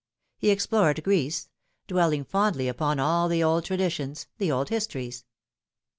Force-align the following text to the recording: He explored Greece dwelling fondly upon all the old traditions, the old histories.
He 0.39 0.49
explored 0.49 1.03
Greece 1.03 1.47
dwelling 1.85 2.23
fondly 2.23 2.67
upon 2.67 2.99
all 2.99 3.29
the 3.29 3.43
old 3.43 3.65
traditions, 3.65 4.25
the 4.39 4.51
old 4.51 4.69
histories. 4.69 5.25